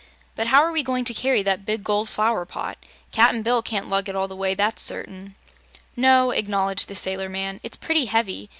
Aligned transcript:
But 0.35 0.47
how 0.47 0.63
are 0.63 0.71
we 0.71 0.81
going 0.81 1.05
to 1.05 1.13
carry 1.13 1.43
that 1.43 1.63
big 1.63 1.83
gold 1.83 2.09
flower 2.09 2.43
pot? 2.43 2.79
Cap'n 3.11 3.43
Bill 3.43 3.61
can't 3.61 3.87
lug 3.87 4.09
it 4.09 4.15
all 4.15 4.27
the 4.27 4.35
way, 4.35 4.55
that's 4.55 4.81
certain." 4.81 5.35
"No," 5.95 6.31
acknowledged 6.31 6.87
the 6.87 6.95
sailor 6.95 7.29
man; 7.29 7.59
"it's 7.61 7.77
pretty 7.77 8.05
heavy. 8.05 8.49